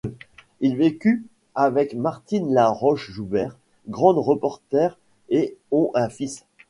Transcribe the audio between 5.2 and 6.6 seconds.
et ont un fils.